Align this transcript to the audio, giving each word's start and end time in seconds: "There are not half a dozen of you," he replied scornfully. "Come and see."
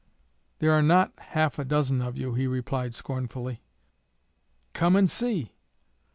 "There 0.57 0.71
are 0.71 0.81
not 0.81 1.13
half 1.19 1.59
a 1.59 1.63
dozen 1.63 2.01
of 2.01 2.17
you," 2.17 2.33
he 2.33 2.47
replied 2.47 2.95
scornfully. 2.95 3.61
"Come 4.73 4.95
and 4.95 5.07
see." 5.07 5.53